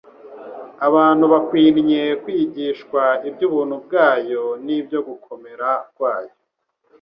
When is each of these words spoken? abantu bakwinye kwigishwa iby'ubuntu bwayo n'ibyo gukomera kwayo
abantu 0.87 1.23
bakwinye 1.33 2.01
kwigishwa 2.21 3.01
iby'ubuntu 3.27 3.75
bwayo 3.85 4.43
n'ibyo 4.65 4.99
gukomera 5.07 5.69
kwayo 5.95 6.33